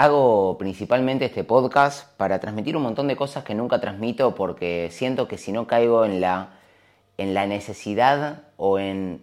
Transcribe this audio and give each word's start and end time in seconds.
Hago 0.00 0.56
principalmente 0.56 1.26
este 1.26 1.44
podcast 1.44 2.08
para 2.16 2.38
transmitir 2.40 2.74
un 2.74 2.84
montón 2.84 3.06
de 3.06 3.16
cosas 3.16 3.44
que 3.44 3.54
nunca 3.54 3.82
transmito 3.82 4.34
porque 4.34 4.88
siento 4.90 5.28
que 5.28 5.36
si 5.36 5.52
no 5.52 5.66
caigo 5.66 6.06
en 6.06 6.22
la, 6.22 6.54
en 7.18 7.34
la 7.34 7.46
necesidad 7.46 8.44
o 8.56 8.78
en 8.78 9.20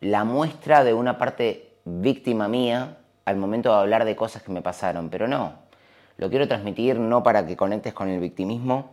la 0.00 0.24
muestra 0.24 0.82
de 0.82 0.94
una 0.94 1.16
parte 1.16 1.76
víctima 1.84 2.48
mía 2.48 2.96
al 3.24 3.36
momento 3.36 3.70
de 3.70 3.78
hablar 3.78 4.04
de 4.04 4.16
cosas 4.16 4.42
que 4.42 4.50
me 4.50 4.62
pasaron, 4.62 5.10
pero 5.10 5.28
no. 5.28 5.52
Lo 6.16 6.28
quiero 6.28 6.48
transmitir 6.48 6.98
no 6.98 7.22
para 7.22 7.46
que 7.46 7.56
conectes 7.56 7.94
con 7.94 8.08
el 8.08 8.18
victimismo 8.18 8.90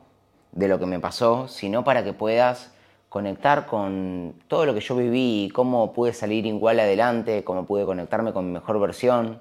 de 0.51 0.67
lo 0.67 0.77
que 0.77 0.85
me 0.85 0.99
pasó, 0.99 1.47
sino 1.47 1.83
para 1.83 2.03
que 2.03 2.13
puedas 2.13 2.71
conectar 3.09 3.65
con 3.65 4.35
todo 4.47 4.67
lo 4.67 4.75
que 4.75 4.81
yo 4.81 4.95
viví 4.95 5.45
y 5.45 5.49
cómo 5.49 5.93
pude 5.93 6.13
salir 6.13 6.45
igual 6.45 6.79
adelante, 6.79 7.43
cómo 7.43 7.65
pude 7.65 7.87
conectarme 7.87 8.33
con 8.33 8.45
mi 8.45 8.51
mejor 8.51 8.79
versión 8.79 9.39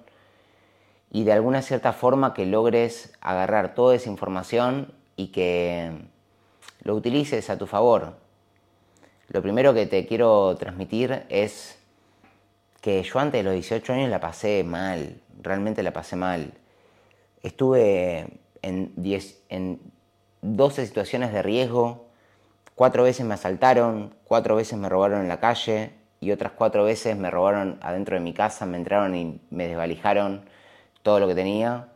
y 1.13 1.25
de 1.25 1.33
alguna 1.33 1.61
cierta 1.63 1.93
forma 1.93 2.33
que 2.33 2.47
logres 2.47 3.13
agarrar 3.21 3.75
toda 3.75 3.95
esa 3.95 4.09
información 4.09 4.93
y 5.15 5.29
que 5.29 5.93
lo 6.83 6.95
utilices 6.95 7.51
a 7.51 7.59
tu 7.59 7.67
favor. 7.67 8.17
Lo 9.29 9.43
primero 9.43 9.75
que 9.75 9.87
te 9.87 10.07
quiero 10.07 10.57
transmitir 10.57 11.25
es 11.29 11.79
que 12.81 13.03
yo 13.03 13.19
antes 13.19 13.41
de 13.41 13.45
los 13.45 13.53
18 13.53 13.93
años 13.93 14.11
la 14.11 14.21
pasé 14.21 14.65
mal, 14.65 15.21
realmente 15.41 15.83
la 15.83 15.93
pasé 15.93 16.17
mal. 16.17 16.55
Estuve 17.43 18.41
en, 18.63 18.93
10, 18.97 19.43
en 19.51 19.81
12 20.41 20.87
situaciones 20.87 21.33
de 21.33 21.43
riesgo, 21.43 22.07
Cuatro 22.75 23.03
veces 23.03 23.27
me 23.27 23.35
asaltaron, 23.35 24.15
cuatro 24.25 24.57
veces 24.57 24.79
me 24.79 24.89
robaron 24.89 25.21
en 25.21 25.29
la 25.29 25.41
calle 25.41 25.93
y 26.21 26.31
otras 26.31 26.53
cuatro 26.53 26.85
veces 26.85 27.17
me 27.17 27.31
robaron 27.31 27.79
adentro 27.83 28.17
de 28.17 28.23
mi 28.23 28.33
casa, 28.33 28.65
me 28.65 28.79
entraron 28.79 29.15
y 29.15 29.41
me 29.51 29.69
desvalijaron 29.69 30.47
todo 31.03 31.21
lo 31.21 31.29
que 31.29 31.35
tenía. 31.35 31.89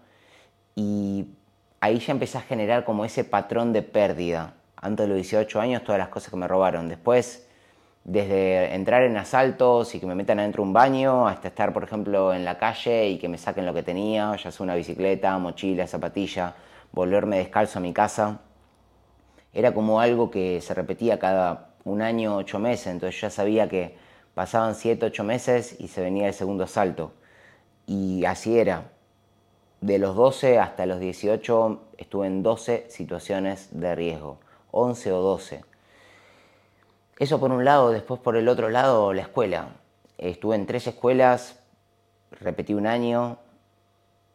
Y 0.74 1.26
ahí 1.80 1.98
ya 1.98 2.12
empecé 2.12 2.38
a 2.38 2.42
generar 2.42 2.84
como 2.84 3.04
ese 3.04 3.24
patrón 3.24 3.72
de 3.72 3.82
pérdida. 3.82 4.54
Antes 4.76 5.04
de 5.04 5.08
los 5.08 5.16
18 5.16 5.60
años, 5.60 5.84
todas 5.84 5.98
las 5.98 6.08
cosas 6.08 6.30
que 6.30 6.36
me 6.36 6.48
robaron. 6.48 6.88
Después, 6.88 7.48
desde 8.04 8.74
entrar 8.74 9.02
en 9.02 9.16
asaltos 9.16 9.94
y 9.94 10.00
que 10.00 10.06
me 10.06 10.14
metan 10.14 10.38
adentro 10.38 10.62
de 10.62 10.68
un 10.68 10.72
baño, 10.72 11.26
hasta 11.28 11.48
estar, 11.48 11.72
por 11.72 11.84
ejemplo, 11.84 12.34
en 12.34 12.44
la 12.44 12.58
calle 12.58 13.08
y 13.08 13.18
que 13.18 13.28
me 13.28 13.38
saquen 13.38 13.66
lo 13.66 13.74
que 13.74 13.82
tenía, 13.82 14.36
ya 14.36 14.50
sea 14.50 14.64
una 14.64 14.74
bicicleta, 14.74 15.38
mochila, 15.38 15.86
zapatilla, 15.86 16.54
volverme 16.92 17.38
descalzo 17.38 17.78
a 17.78 17.82
mi 17.82 17.92
casa 17.92 18.40
era 19.56 19.72
como 19.72 20.00
algo 20.00 20.30
que 20.30 20.60
se 20.60 20.74
repetía 20.74 21.18
cada 21.18 21.70
un 21.84 22.02
año, 22.02 22.36
ocho 22.36 22.58
meses, 22.58 22.88
entonces 22.88 23.18
ya 23.18 23.30
sabía 23.30 23.68
que 23.70 23.96
pasaban 24.34 24.74
siete, 24.74 25.06
ocho 25.06 25.24
meses 25.24 25.76
y 25.80 25.88
se 25.88 26.02
venía 26.02 26.28
el 26.28 26.34
segundo 26.34 26.66
salto. 26.66 27.14
Y 27.86 28.26
así 28.26 28.58
era. 28.58 28.90
De 29.86 30.00
los 30.00 30.16
12 30.16 30.58
hasta 30.58 30.84
los 30.84 30.98
18 30.98 31.80
estuve 31.96 32.26
en 32.26 32.42
12 32.42 32.86
situaciones 32.88 33.68
de 33.70 33.94
riesgo, 33.94 34.40
11 34.72 35.12
o 35.12 35.20
12. 35.20 35.64
Eso 37.20 37.38
por 37.38 37.52
un 37.52 37.64
lado, 37.64 37.92
después 37.92 38.18
por 38.18 38.34
el 38.34 38.48
otro 38.48 38.68
lado 38.68 39.12
la 39.12 39.22
escuela. 39.22 39.76
Estuve 40.18 40.56
en 40.56 40.66
tres 40.66 40.88
escuelas, 40.88 41.60
repetí 42.32 42.74
un 42.74 42.88
año, 42.88 43.38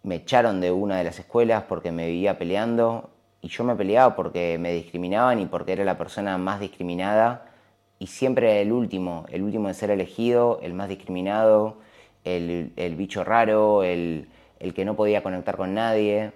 me 0.04 0.16
echaron 0.16 0.62
de 0.62 0.72
una 0.72 0.98
de 1.00 1.04
las 1.04 1.20
escuelas 1.20 1.64
porque 1.68 1.92
me 1.92 2.08
vivía 2.08 2.38
peleando, 2.38 3.10
y 3.42 3.50
yo 3.50 3.66
me 3.66 3.76
peleaba 3.76 4.16
porque 4.16 4.58
me 4.58 4.72
discriminaban 4.72 5.42
y 5.42 5.48
porque 5.48 5.74
era 5.74 5.84
la 5.84 5.98
persona 5.98 6.38
más 6.38 6.62
discriminada 6.62 7.52
y 8.00 8.08
siempre 8.08 8.62
el 8.62 8.72
último, 8.72 9.26
el 9.28 9.44
último 9.44 9.68
de 9.68 9.74
ser 9.74 9.92
elegido, 9.92 10.62
el 10.64 10.74
más 10.74 10.88
discriminado, 10.88 11.76
el, 12.24 12.96
bicho 12.96 13.26
raro, 13.26 13.84
el, 13.84 14.30
el, 14.62 14.74
que 14.74 14.86
no 14.86 14.96
podía 14.96 15.24
conectar 15.24 15.58
con 15.58 15.74
nadie. 15.74 16.32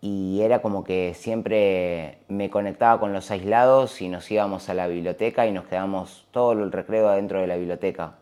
Y 0.00 0.40
era 0.42 0.60
como 0.60 0.84
que 0.84 1.14
siempre 1.14 2.18
me 2.28 2.50
conectaba 2.50 3.00
con 3.00 3.12
los 3.12 3.30
aislados 3.30 4.02
y 4.02 4.08
nos 4.08 4.30
íbamos 4.30 4.68
a 4.68 4.74
la 4.74 4.86
biblioteca 4.86 5.46
y 5.46 5.52
nos 5.52 5.64
quedábamos 5.66 6.26
todo 6.30 6.52
el 6.52 6.72
recreo 6.72 7.08
adentro 7.08 7.40
de 7.40 7.46
la 7.46 7.56
biblioteca. 7.56 8.14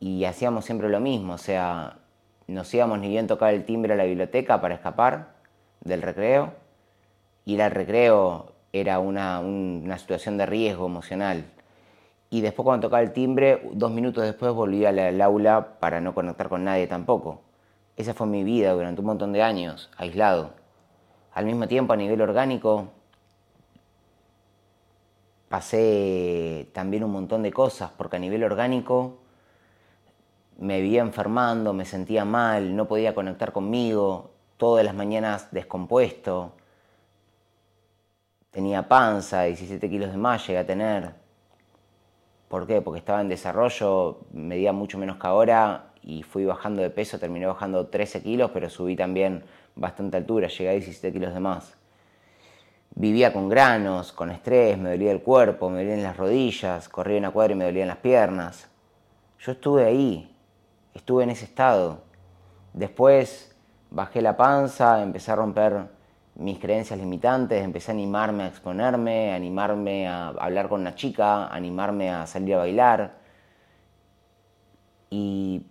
Y 0.00 0.24
hacíamos 0.24 0.64
siempre 0.64 0.88
lo 0.88 0.98
mismo, 0.98 1.34
o 1.34 1.38
sea, 1.38 1.98
nos 2.48 2.72
íbamos 2.74 2.98
ni 2.98 3.08
bien 3.08 3.26
tocar 3.26 3.54
el 3.54 3.64
timbre 3.64 3.92
a 3.94 3.96
la 3.96 4.04
biblioteca 4.04 4.60
para 4.60 4.74
escapar 4.74 5.28
del 5.80 6.02
recreo. 6.02 6.52
Ir 7.44 7.62
al 7.62 7.70
recreo 7.70 8.52
era 8.72 8.98
una, 8.98 9.42
situación 9.98 10.38
de 10.38 10.46
riesgo 10.46 10.86
emocional. 10.86 11.44
Y 12.30 12.40
después 12.40 12.64
cuando 12.64 12.88
tocaba 12.88 13.02
el 13.02 13.12
timbre, 13.12 13.68
dos 13.72 13.90
minutos 13.90 14.24
después 14.24 14.52
volví 14.52 14.84
al, 14.86 15.20
aula 15.20 15.78
para 15.80 16.00
no 16.00 16.14
conectar 16.14 16.48
con 16.48 16.64
nadie 16.64 16.86
tampoco. 16.86 17.42
Esa 17.96 18.14
fue 18.14 18.26
mi 18.26 18.42
vida 18.42 18.72
durante 18.72 19.00
un 19.00 19.06
montón 19.06 19.32
de 19.32 19.42
años, 19.42 19.90
aislado. 19.96 20.54
Al 21.32 21.46
mismo 21.46 21.68
tiempo, 21.68 21.92
a 21.92 21.96
nivel 21.96 22.20
orgánico, 22.20 22.88
pasé 25.48 26.70
también 26.72 27.04
un 27.04 27.12
montón 27.12 27.42
de 27.42 27.52
cosas, 27.52 27.90
porque 27.96 28.16
a 28.16 28.18
nivel 28.18 28.42
orgánico 28.44 29.18
me 30.58 30.80
vivía 30.80 31.02
enfermando, 31.02 31.72
me 31.74 31.84
sentía 31.84 32.24
mal, 32.24 32.74
no 32.74 32.88
podía 32.88 33.14
conectar 33.14 33.52
conmigo, 33.52 34.30
todas 34.56 34.84
las 34.84 34.94
mañanas 34.94 35.48
descompuesto. 35.50 36.52
Tenía 38.50 38.88
panza, 38.88 39.42
17 39.42 39.90
kilos 39.90 40.10
de 40.10 40.16
más 40.16 40.46
llegué 40.46 40.58
a 40.58 40.66
tener. 40.66 41.14
¿Por 42.48 42.66
qué? 42.66 42.80
Porque 42.80 42.98
estaba 42.98 43.20
en 43.20 43.28
desarrollo, 43.28 44.20
medía 44.32 44.72
mucho 44.72 44.98
menos 44.98 45.16
que 45.18 45.26
ahora 45.26 45.91
y 46.02 46.22
fui 46.22 46.44
bajando 46.44 46.82
de 46.82 46.90
peso, 46.90 47.18
terminé 47.18 47.46
bajando 47.46 47.86
13 47.86 48.22
kilos, 48.22 48.50
pero 48.52 48.68
subí 48.68 48.96
también 48.96 49.44
bastante 49.76 50.16
altura, 50.16 50.48
llegué 50.48 50.68
a 50.68 50.72
17 50.72 51.12
kilos 51.12 51.32
de 51.32 51.40
más. 51.40 51.74
Vivía 52.94 53.32
con 53.32 53.48
granos, 53.48 54.12
con 54.12 54.30
estrés, 54.30 54.76
me 54.76 54.90
dolía 54.90 55.12
el 55.12 55.22
cuerpo, 55.22 55.70
me 55.70 55.78
dolían 55.78 56.02
las 56.02 56.16
rodillas, 56.16 56.88
corría 56.88 57.18
una 57.18 57.30
cuadra 57.30 57.54
y 57.54 57.56
me 57.56 57.64
dolían 57.64 57.88
las 57.88 57.98
piernas. 57.98 58.68
Yo 59.38 59.52
estuve 59.52 59.84
ahí, 59.84 60.36
estuve 60.92 61.24
en 61.24 61.30
ese 61.30 61.46
estado. 61.46 62.02
Después 62.74 63.56
bajé 63.90 64.20
la 64.20 64.36
panza, 64.36 65.02
empecé 65.02 65.30
a 65.32 65.36
romper 65.36 65.86
mis 66.34 66.58
creencias 66.58 66.98
limitantes, 66.98 67.62
empecé 67.62 67.92
a 67.92 67.94
animarme 67.94 68.44
a 68.44 68.48
exponerme, 68.48 69.32
a 69.32 69.36
animarme 69.36 70.08
a 70.08 70.28
hablar 70.28 70.68
con 70.68 70.80
una 70.80 70.94
chica, 70.94 71.46
a 71.46 71.54
animarme 71.54 72.10
a 72.10 72.26
salir 72.26 72.54
a 72.54 72.58
bailar. 72.58 73.14
Y 75.10 75.66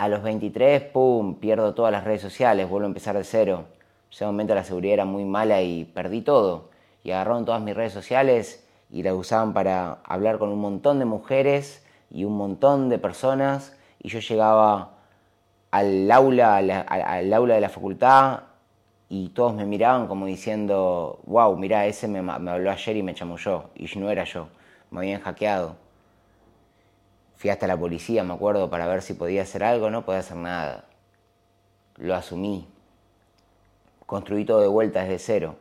a 0.00 0.08
los 0.08 0.22
23, 0.22 0.80
¡pum!, 0.80 1.34
pierdo 1.34 1.74
todas 1.74 1.92
las 1.92 2.04
redes 2.04 2.22
sociales, 2.22 2.66
vuelvo 2.70 2.86
a 2.86 2.88
empezar 2.88 3.18
de 3.18 3.22
cero. 3.22 3.66
En 3.68 4.10
ese 4.10 4.24
momento 4.24 4.54
la 4.54 4.64
seguridad 4.64 4.94
era 4.94 5.04
muy 5.04 5.26
mala 5.26 5.60
y 5.60 5.84
perdí 5.84 6.22
todo. 6.22 6.70
Y 7.04 7.10
agarraron 7.10 7.44
todas 7.44 7.60
mis 7.60 7.76
redes 7.76 7.92
sociales 7.92 8.66
y 8.88 9.02
las 9.02 9.12
usaban 9.12 9.52
para 9.52 9.98
hablar 10.04 10.38
con 10.38 10.48
un 10.48 10.58
montón 10.58 11.00
de 11.00 11.04
mujeres 11.04 11.84
y 12.10 12.24
un 12.24 12.34
montón 12.34 12.88
de 12.88 12.98
personas. 12.98 13.76
Y 14.02 14.08
yo 14.08 14.20
llegaba 14.20 14.92
al 15.70 16.10
aula, 16.10 16.56
aula 17.34 17.54
de 17.54 17.60
la 17.60 17.68
facultad 17.68 18.44
y 19.10 19.28
todos 19.28 19.52
me 19.52 19.66
miraban 19.66 20.06
como 20.06 20.24
diciendo, 20.24 21.20
wow, 21.26 21.54
mira, 21.58 21.84
ese 21.84 22.08
me, 22.08 22.20
habló 22.32 22.70
ayer 22.70 22.96
y 22.96 23.02
me 23.02 23.12
chamulló, 23.12 23.64
y 23.74 23.86
no 23.98 24.08
era 24.08 24.24
yo, 24.24 24.48
me 24.90 25.00
habían 25.00 25.20
hackeado. 25.20 25.76
Fui 27.40 27.48
hasta 27.48 27.66
la 27.66 27.76
policía, 27.76 28.22
me 28.22 28.34
acuerdo, 28.34 28.68
para 28.68 28.86
ver 28.86 29.00
si 29.00 29.14
podía 29.14 29.42
hacer 29.42 29.64
algo, 29.64 29.88
no 29.90 30.04
podía 30.04 30.20
hacer 30.20 30.36
nada. 30.36 30.84
Lo 31.96 32.14
asumí. 32.14 32.68
Construí 34.04 34.44
todo 34.44 34.60
de 34.60 34.68
vuelta 34.68 35.00
desde 35.02 35.18
cero. 35.18 35.56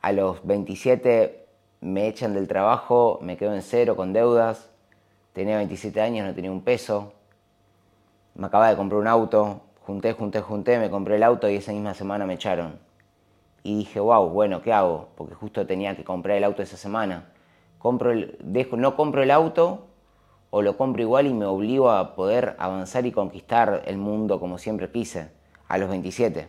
A 0.00 0.10
los 0.10 0.44
27 0.44 1.46
me 1.82 2.08
echan 2.08 2.34
del 2.34 2.48
trabajo, 2.48 3.20
me 3.22 3.36
quedo 3.36 3.54
en 3.54 3.62
cero 3.62 3.94
con 3.94 4.12
deudas. 4.12 4.70
Tenía 5.32 5.56
27 5.58 6.00
años, 6.00 6.26
no 6.26 6.34
tenía 6.34 6.50
un 6.50 6.62
peso 6.62 7.12
me 8.34 8.46
acababa 8.46 8.70
de 8.70 8.76
comprar 8.76 9.00
un 9.00 9.06
auto, 9.06 9.60
junté, 9.86 10.12
junté, 10.12 10.40
junté, 10.40 10.78
me 10.78 10.90
compré 10.90 11.16
el 11.16 11.22
auto 11.22 11.48
y 11.48 11.56
esa 11.56 11.72
misma 11.72 11.94
semana 11.94 12.26
me 12.26 12.34
echaron. 12.34 12.78
Y 13.62 13.76
dije, 13.76 14.00
wow, 14.00 14.28
bueno, 14.28 14.62
¿qué 14.62 14.72
hago? 14.72 15.08
Porque 15.16 15.34
justo 15.34 15.66
tenía 15.66 15.96
que 15.96 16.04
comprar 16.04 16.36
el 16.36 16.44
auto 16.44 16.62
esa 16.62 16.76
semana. 16.76 17.32
Compro 17.78 18.10
el, 18.10 18.36
dejo, 18.40 18.76
no 18.76 18.96
compro 18.96 19.22
el 19.22 19.30
auto 19.30 19.88
o 20.54 20.60
lo 20.60 20.76
compro 20.76 21.00
igual 21.00 21.26
y 21.26 21.32
me 21.32 21.46
obligo 21.46 21.90
a 21.90 22.14
poder 22.14 22.56
avanzar 22.58 23.06
y 23.06 23.10
conquistar 23.10 23.84
el 23.86 23.96
mundo 23.96 24.38
como 24.38 24.58
siempre 24.58 24.90
quise, 24.90 25.30
a 25.66 25.78
los 25.78 25.88
27. 25.88 26.46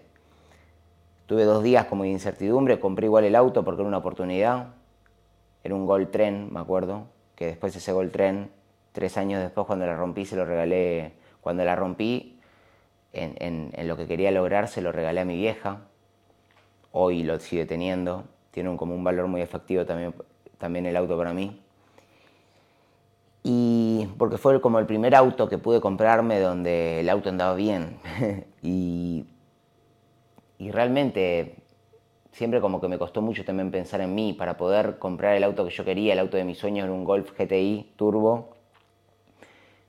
Tuve 1.25 1.45
dos 1.45 1.63
días 1.63 1.85
como 1.85 2.03
de 2.03 2.09
incertidumbre, 2.09 2.81
compré 2.81 3.05
igual 3.05 3.23
el 3.23 3.33
auto 3.33 3.63
porque 3.63 3.81
era 3.81 3.87
una 3.87 3.99
oportunidad. 3.99 4.73
Era 5.63 5.73
un 5.73 5.85
Gol 5.85 6.11
Tren, 6.11 6.51
me 6.51 6.59
acuerdo, 6.59 7.07
que 7.37 7.45
después 7.45 7.73
ese 7.77 7.93
Gol 7.93 8.11
Tren, 8.11 8.51
tres 8.91 9.15
años 9.15 9.41
después 9.41 9.65
cuando 9.65 9.85
la 9.85 9.95
rompí, 9.95 10.25
se 10.25 10.35
lo 10.35 10.43
regalé 10.43 11.13
cuando 11.39 11.63
la 11.63 11.77
rompí, 11.77 12.41
en, 13.13 13.71
lo 13.87 13.95
que 13.95 14.05
quería 14.05 14.31
lograr, 14.31 14.67
se 14.67 14.81
lo 14.81 14.91
regalé 14.91 15.21
a 15.21 15.25
mi 15.25 15.37
vieja. 15.37 15.79
Hoy 16.91 17.23
lo 17.23 17.39
sigue 17.39 17.65
teniendo. 17.65 18.25
Tiene 18.51 18.67
un, 18.67 18.75
como 18.75 18.95
un 18.95 19.03
valor 19.05 19.27
muy 19.27 19.39
efectivo 19.39 19.85
también, 19.85 20.13
también 20.57 20.85
el 20.87 20.97
auto 20.97 21.17
para 21.17 21.31
mí. 21.31 21.63
Y 23.43 24.07
porque 24.17 24.37
fue 24.37 24.61
como 24.61 24.79
el 24.79 24.85
primer 24.85 25.15
auto 25.15 25.49
que 25.49 25.57
pude 25.57 25.81
comprarme 25.81 26.39
donde 26.39 27.01
el 27.01 27.09
auto 27.09 27.29
andaba 27.29 27.55
bien. 27.55 27.97
y, 28.61 29.25
y 30.57 30.71
realmente 30.71 31.57
siempre 32.31 32.61
como 32.61 32.81
que 32.81 32.87
me 32.87 32.97
costó 32.97 33.21
mucho 33.21 33.45
también 33.45 33.69
pensar 33.69 34.01
en 34.01 34.15
mí 34.15 34.33
para 34.33 34.57
poder 34.57 34.97
comprar 34.97 35.35
el 35.35 35.43
auto 35.43 35.65
que 35.65 35.71
yo 35.71 35.85
quería, 35.85 36.13
el 36.13 36.19
auto 36.19 36.37
de 36.37 36.45
mis 36.45 36.57
sueños 36.57 36.85
era 36.85 36.93
un 36.93 37.03
Golf 37.03 37.31
GTI 37.37 37.93
Turbo 37.95 38.53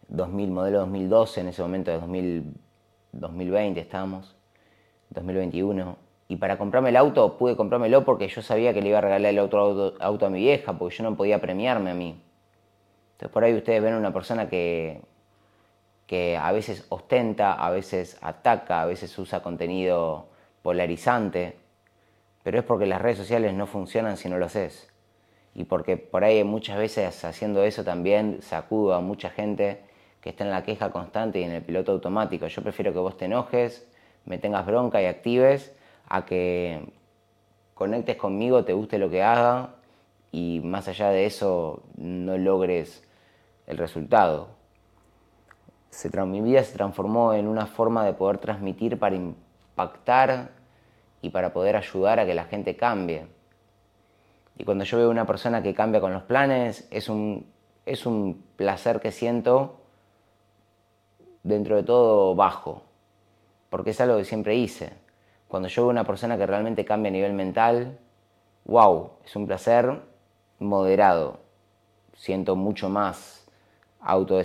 2000, 0.09 0.51
modelo 0.51 0.79
2012, 0.81 1.41
en 1.41 1.49
ese 1.49 1.63
momento 1.63 1.91
de 1.91 2.43
2020 3.13 3.81
estamos, 3.81 4.37
2021. 5.11 5.97
Y 6.29 6.37
para 6.37 6.59
comprarme 6.59 6.91
el 6.91 6.97
auto 6.97 7.37
pude 7.37 7.57
comprármelo 7.57 8.05
porque 8.05 8.29
yo 8.29 8.43
sabía 8.43 8.73
que 8.73 8.83
le 8.83 8.89
iba 8.89 8.99
a 8.99 9.03
regalar 9.03 9.31
el 9.31 9.39
otro 9.39 9.95
auto, 10.01 10.27
a 10.27 10.31
mi 10.31 10.41
vieja, 10.41 10.79
porque 10.79 10.97
yo 10.97 11.05
no 11.05 11.17
podía 11.17 11.41
premiarme 11.41 11.91
a 11.91 11.95
mí. 11.95 12.21
Entonces 13.25 13.33
por 13.33 13.45
ahí 13.45 13.55
ustedes 13.55 13.83
ven 13.83 13.95
una 13.95 14.13
persona 14.13 14.51
que, 14.51 15.01
que 16.07 16.37
a 16.37 16.53
veces 16.53 16.85
ostenta, 16.91 17.55
a 17.55 17.71
veces 17.71 18.19
ataca, 18.21 18.83
a 18.83 18.85
veces 18.85 19.19
usa 19.19 19.43
contenido 19.43 20.29
polarizante, 20.61 21.57
pero 22.43 22.59
es 22.59 22.65
porque 22.67 22.85
las 22.85 23.01
redes 23.01 23.17
sociales 23.17 23.55
no 23.55 23.67
funcionan 23.67 24.19
si 24.19 24.29
no 24.29 24.37
lo 24.37 24.45
haces. 24.45 24.93
Y 25.55 25.65
porque 25.65 25.97
por 25.97 26.23
ahí 26.23 26.45
muchas 26.45 26.77
veces 26.77 27.25
haciendo 27.25 27.65
eso 27.65 27.83
también 27.83 28.43
sacudo 28.43 28.93
a 28.93 29.01
mucha 29.01 29.31
gente 29.31 29.81
que 30.21 30.29
está 30.29 30.45
en 30.45 30.51
la 30.51 30.63
queja 30.63 30.91
constante 30.91 31.41
y 31.41 31.45
en 31.45 31.53
el 31.53 31.63
piloto 31.63 31.93
automático. 31.93 32.47
Yo 32.47 32.61
prefiero 32.61 32.93
que 32.93 32.99
vos 32.99 33.17
te 33.17 33.25
enojes, 33.25 33.89
me 34.27 34.37
tengas 34.37 34.67
bronca 34.67 35.01
y 35.01 35.07
actives 35.07 35.75
a 36.11 36.27
que 36.27 36.93
conectes 37.73 38.17
conmigo, 38.17 38.67
te 38.67 38.75
guste 38.75 38.99
lo 38.99 39.09
que 39.09 39.23
haga 39.23 39.77
y 40.31 40.61
más 40.63 40.89
allá 40.89 41.09
de 41.09 41.25
eso 41.25 41.83
no 41.97 42.37
logres 42.37 43.03
el 43.67 43.79
resultado. 43.79 44.49
mi 46.27 46.41
vida 46.41 46.63
se 46.63 46.75
transformó 46.75 47.35
en 47.35 47.47
una 47.47 47.67
forma 47.67 48.05
de 48.05 48.13
poder 48.13 48.39
transmitir 48.39 48.99
para 48.99 49.15
impactar 49.15 50.51
y 51.23 51.31
para 51.31 51.53
poder 51.53 51.77
ayudar 51.77 52.21
a 52.21 52.27
que 52.27 52.35
la 52.35 52.45
gente 52.45 52.77
cambie. 52.77 53.27
Y 54.57 54.65
cuando 54.65 54.85
yo 54.85 54.99
veo 54.99 55.11
una 55.11 55.27
persona 55.27 55.63
que 55.63 55.75
cambia 55.75 56.01
con 56.01 56.13
los 56.13 56.23
planes, 56.25 56.87
es 56.91 57.09
un, 57.09 57.47
es 57.87 58.07
un 58.07 58.45
placer 58.57 59.01
que 59.01 59.11
siento 59.11 59.81
dentro 61.43 61.77
de 61.77 61.83
todo 61.83 62.35
bajo, 62.35 62.83
porque 63.71 63.91
es 63.91 64.01
algo 64.01 64.17
que 64.17 64.25
siempre 64.25 64.55
hice. 64.55 64.93
Cuando 65.49 65.69
yo 65.69 65.83
veo 65.83 65.91
una 65.91 66.05
persona 66.05 66.37
que 66.37 66.47
realmente 66.47 66.85
cambia 66.85 67.11
a 67.11 67.13
nivel 67.13 67.33
mental, 67.33 67.99
wow, 68.65 69.11
es 69.25 69.35
un 69.37 69.47
placer 69.47 70.01
moderado. 70.59 71.41
Siento 72.15 72.55
mucho 72.57 72.89
más 72.89 73.44
auto, 74.05 74.41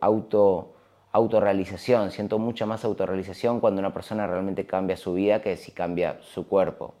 auto 0.00 0.74
autorrealización, 1.14 2.10
siento 2.10 2.40
mucha 2.40 2.66
más 2.66 2.84
autorrealización 2.84 3.60
cuando 3.60 3.78
una 3.78 3.94
persona 3.94 4.26
realmente 4.26 4.66
cambia 4.66 4.96
su 4.96 5.14
vida 5.14 5.40
que 5.42 5.56
si 5.56 5.70
cambia 5.70 6.18
su 6.22 6.48
cuerpo. 6.48 6.94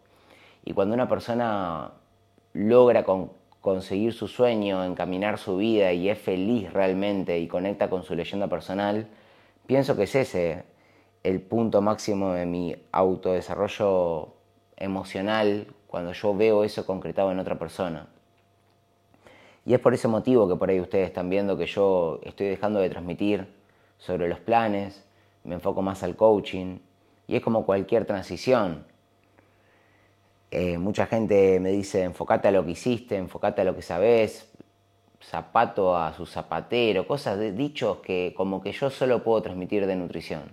Y 0.64 0.72
cuando 0.72 0.94
una 0.94 1.08
persona 1.08 1.90
logra 2.52 3.04
conseguir 3.60 4.12
su 4.12 4.28
sueño, 4.28 4.84
encaminar 4.84 5.36
su 5.38 5.56
vida 5.56 5.92
y 5.92 6.08
es 6.08 6.18
feliz 6.18 6.72
realmente 6.72 7.40
y 7.40 7.48
conecta 7.48 7.90
con 7.90 8.04
su 8.04 8.14
leyenda 8.14 8.46
personal, 8.46 9.08
pienso 9.66 9.96
que 9.96 10.04
es 10.04 10.14
ese 10.14 10.62
el 11.24 11.40
punto 11.40 11.82
máximo 11.82 12.34
de 12.34 12.46
mi 12.46 12.76
autodesarrollo 12.92 14.34
emocional 14.76 15.66
cuando 15.88 16.12
yo 16.12 16.36
veo 16.36 16.62
eso 16.62 16.86
concretado 16.86 17.32
en 17.32 17.40
otra 17.40 17.58
persona. 17.58 18.06
Y 19.66 19.74
es 19.74 19.80
por 19.80 19.94
ese 19.94 20.08
motivo 20.08 20.48
que 20.48 20.56
por 20.56 20.68
ahí 20.68 20.80
ustedes 20.80 21.06
están 21.06 21.30
viendo 21.30 21.56
que 21.56 21.66
yo 21.66 22.20
estoy 22.22 22.48
dejando 22.48 22.80
de 22.80 22.90
transmitir 22.90 23.46
sobre 23.98 24.28
los 24.28 24.38
planes, 24.40 25.04
me 25.44 25.54
enfoco 25.54 25.82
más 25.82 26.02
al 26.02 26.16
coaching 26.16 26.78
y 27.26 27.36
es 27.36 27.42
como 27.42 27.64
cualquier 27.64 28.04
transición. 28.04 28.84
Eh, 30.50 30.78
mucha 30.78 31.06
gente 31.06 31.58
me 31.60 31.70
dice, 31.70 32.02
enfócate 32.02 32.48
a 32.48 32.50
lo 32.50 32.64
que 32.64 32.72
hiciste, 32.72 33.16
enfócate 33.16 33.62
a 33.62 33.64
lo 33.64 33.74
que 33.74 33.82
sabes, 33.82 34.50
zapato 35.22 35.96
a 35.96 36.12
su 36.12 36.26
zapatero, 36.26 37.06
cosas 37.06 37.38
de 37.38 37.52
dichos 37.52 37.98
que 37.98 38.34
como 38.36 38.62
que 38.62 38.72
yo 38.72 38.90
solo 38.90 39.22
puedo 39.24 39.42
transmitir 39.42 39.86
de 39.86 39.96
nutrición. 39.96 40.52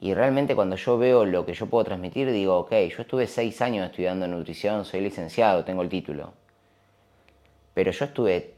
Y 0.00 0.14
realmente 0.14 0.54
cuando 0.54 0.76
yo 0.76 0.96
veo 0.96 1.24
lo 1.24 1.44
que 1.44 1.54
yo 1.54 1.66
puedo 1.66 1.84
transmitir, 1.84 2.30
digo, 2.30 2.58
ok, 2.58 2.72
yo 2.96 3.02
estuve 3.02 3.26
seis 3.26 3.60
años 3.60 3.86
estudiando 3.86 4.26
nutrición, 4.28 4.84
soy 4.84 5.00
licenciado, 5.00 5.64
tengo 5.64 5.82
el 5.82 5.88
título. 5.88 6.32
Pero 7.78 7.92
yo 7.92 8.06
estuve 8.06 8.56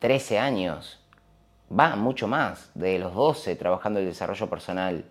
13 0.00 0.38
años 0.38 1.02
va 1.72 1.96
mucho 1.96 2.28
más, 2.28 2.70
de 2.74 2.98
los 2.98 3.14
12 3.14 3.56
trabajando 3.56 4.00
el 4.00 4.04
desarrollo 4.04 4.50
personal, 4.50 5.06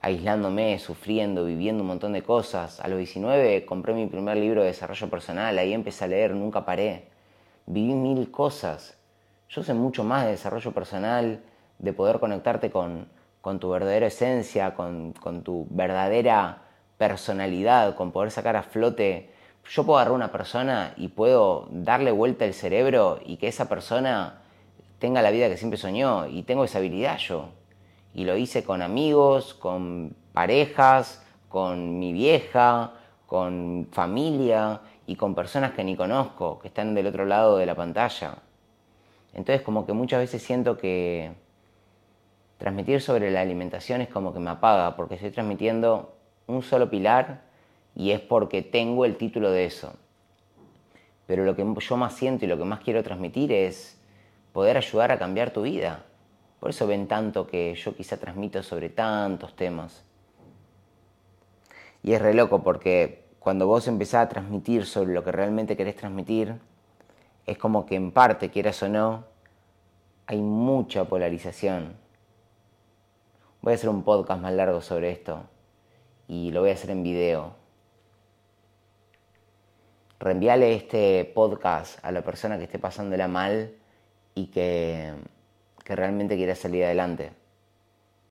aislándome, 0.00 0.76
sufriendo, 0.80 1.44
viviendo 1.44 1.84
un 1.84 1.86
montón 1.86 2.14
de 2.14 2.24
cosas. 2.24 2.80
A 2.80 2.88
los 2.88 2.98
19 2.98 3.64
compré 3.64 3.94
mi 3.94 4.06
primer 4.08 4.38
libro 4.38 4.62
de 4.62 4.66
desarrollo 4.66 5.08
personal, 5.08 5.56
ahí 5.56 5.72
empecé 5.72 6.04
a 6.04 6.08
leer, 6.08 6.34
nunca 6.34 6.64
paré. 6.64 7.04
Viví 7.66 7.94
mil 7.94 8.28
cosas. 8.32 8.98
Yo 9.48 9.62
sé 9.62 9.72
mucho 9.72 10.02
más 10.02 10.24
de 10.24 10.32
desarrollo 10.32 10.72
personal, 10.72 11.44
de 11.78 11.92
poder 11.92 12.18
conectarte 12.18 12.72
con, 12.72 13.06
tu 13.60 13.70
verdadera 13.70 14.08
esencia, 14.08 14.74
con 14.74 15.14
tu 15.44 15.68
verdadera 15.70 16.62
personalidad, 16.98 17.94
con 17.94 18.10
poder 18.10 18.32
sacar 18.32 18.56
a 18.56 18.64
flote. 18.64 19.35
Yo 19.70 19.84
puedo 19.84 19.98
agarrar 19.98 20.14
una 20.14 20.30
persona 20.30 20.94
y 20.96 21.08
puedo 21.08 21.68
darle 21.70 22.12
vuelta 22.12 22.44
el 22.44 22.54
cerebro 22.54 23.18
y 23.24 23.36
que 23.36 23.48
esa 23.48 23.68
persona 23.68 24.42
tenga 24.98 25.22
la 25.22 25.30
vida 25.30 25.48
que 25.48 25.56
siempre 25.56 25.78
soñó 25.78 26.26
y 26.26 26.42
tengo 26.44 26.64
esa 26.64 26.78
habilidad 26.78 27.18
yo. 27.18 27.48
Y 28.14 28.24
lo 28.24 28.36
hice 28.36 28.64
con 28.64 28.80
amigos, 28.80 29.54
con 29.54 30.14
parejas, 30.32 31.22
con 31.48 31.98
mi 31.98 32.12
vieja, 32.12 32.92
con 33.26 33.88
familia 33.90 34.80
y 35.06 35.16
con 35.16 35.34
personas 35.34 35.72
que 35.72 35.84
ni 35.84 35.96
conozco, 35.96 36.58
que 36.60 36.68
están 36.68 36.94
del 36.94 37.08
otro 37.08 37.24
lado 37.24 37.58
de 37.58 37.66
la 37.66 37.74
pantalla. 37.74 38.36
Entonces 39.34 39.62
como 39.62 39.84
que 39.84 39.92
muchas 39.92 40.20
veces 40.20 40.42
siento 40.42 40.78
que 40.78 41.32
transmitir 42.58 43.02
sobre 43.02 43.30
la 43.30 43.40
alimentación 43.40 44.00
es 44.00 44.08
como 44.08 44.32
que 44.32 44.38
me 44.38 44.50
apaga, 44.50 44.96
porque 44.96 45.16
estoy 45.16 45.30
transmitiendo 45.30 46.16
un 46.46 46.62
solo 46.62 46.88
pilar 46.88 47.42
y 47.96 48.10
es 48.10 48.20
porque 48.20 48.60
tengo 48.62 49.06
el 49.06 49.16
título 49.16 49.50
de 49.50 49.64
eso. 49.64 49.94
Pero 51.26 51.44
lo 51.44 51.56
que 51.56 51.64
yo 51.80 51.96
más 51.96 52.14
siento 52.14 52.44
y 52.44 52.48
lo 52.48 52.58
que 52.58 52.64
más 52.64 52.80
quiero 52.80 53.02
transmitir 53.02 53.50
es 53.50 53.98
poder 54.52 54.76
ayudar 54.76 55.10
a 55.10 55.18
cambiar 55.18 55.50
tu 55.50 55.62
vida. 55.62 56.04
Por 56.60 56.70
eso 56.70 56.86
ven 56.86 57.08
tanto 57.08 57.46
que 57.46 57.74
yo 57.74 57.96
quizá 57.96 58.18
transmito 58.18 58.62
sobre 58.62 58.90
tantos 58.90 59.56
temas. 59.56 60.04
Y 62.02 62.12
es 62.12 62.20
re 62.20 62.34
loco 62.34 62.62
porque 62.62 63.24
cuando 63.40 63.66
vos 63.66 63.88
empezás 63.88 64.26
a 64.26 64.28
transmitir 64.28 64.84
sobre 64.84 65.14
lo 65.14 65.24
que 65.24 65.32
realmente 65.32 65.76
querés 65.76 65.96
transmitir, 65.96 66.54
es 67.46 67.58
como 67.58 67.86
que 67.86 67.96
en 67.96 68.12
parte, 68.12 68.50
quieras 68.50 68.82
o 68.82 68.88
no, 68.88 69.24
hay 70.26 70.38
mucha 70.38 71.06
polarización. 71.06 71.94
Voy 73.62 73.72
a 73.72 73.76
hacer 73.76 73.88
un 73.88 74.02
podcast 74.02 74.40
más 74.40 74.52
largo 74.52 74.80
sobre 74.82 75.10
esto 75.12 75.44
y 76.28 76.50
lo 76.50 76.60
voy 76.60 76.70
a 76.70 76.74
hacer 76.74 76.90
en 76.90 77.02
video. 77.02 77.65
Reenviale 80.18 80.74
este 80.74 81.30
podcast 81.34 82.02
a 82.02 82.10
la 82.10 82.22
persona 82.22 82.56
que 82.56 82.64
esté 82.64 82.78
pasándola 82.78 83.28
mal 83.28 83.74
y 84.34 84.46
que, 84.46 85.12
realmente 85.84 86.36
quiere 86.36 86.54
salir 86.54 86.84
adelante. 86.84 87.32